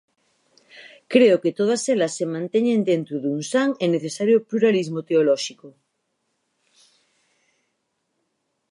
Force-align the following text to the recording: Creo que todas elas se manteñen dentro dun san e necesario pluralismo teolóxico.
Creo 1.13 1.35
que 1.43 1.55
todas 1.59 1.81
elas 1.93 2.11
se 2.17 2.25
manteñen 2.35 2.81
dentro 2.91 3.15
dun 3.23 3.39
san 3.51 3.69
e 3.83 3.85
necesario 3.95 4.37
pluralismo 4.47 4.99
teolóxico. 5.07 5.67